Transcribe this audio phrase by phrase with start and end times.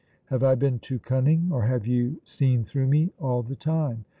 [0.33, 4.05] Have I been too cunning, or have you seen through me all the time?